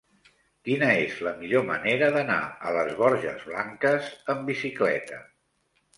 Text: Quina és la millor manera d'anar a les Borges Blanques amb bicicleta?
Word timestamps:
Quina 0.67 0.87
és 1.01 1.17
la 1.27 1.33
millor 1.41 1.67
manera 1.67 2.09
d'anar 2.17 2.39
a 2.69 2.73
les 2.79 2.91
Borges 3.03 3.47
Blanques 3.51 4.11
amb 4.35 4.51
bicicleta? 4.53 5.25